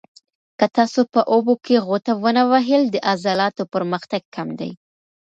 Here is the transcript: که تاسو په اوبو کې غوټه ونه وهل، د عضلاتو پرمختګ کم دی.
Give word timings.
که 0.57 0.65
تاسو 0.77 1.01
په 1.13 1.21
اوبو 1.33 1.53
کې 1.65 1.83
غوټه 1.87 2.13
ونه 2.23 2.43
وهل، 2.51 2.83
د 2.89 2.95
عضلاتو 3.11 3.63
پرمختګ 3.73 4.21
کم 4.35 4.47
دی. 4.59 4.71